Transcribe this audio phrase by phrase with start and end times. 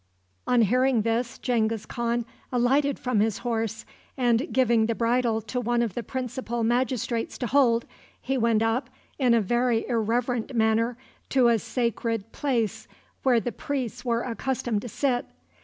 [0.47, 3.85] On hearing this, Genghis Khan alighted from his horse,
[4.17, 7.85] and, giving the bridle to one of the principal magistrates to hold,
[8.19, 10.97] he went up, in a very irreverent manner,
[11.29, 12.87] to a sacred place
[13.21, 15.27] where the priests were accustomed to sit.